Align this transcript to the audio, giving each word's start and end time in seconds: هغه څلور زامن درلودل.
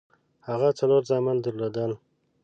هغه 0.47 0.69
څلور 0.79 1.01
زامن 1.09 1.37
درلودل. 1.39 1.91